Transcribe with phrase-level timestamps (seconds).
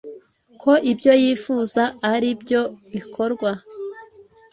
[0.61, 2.61] ko ibyo yifuza aribyo
[2.93, 3.51] bikorwa.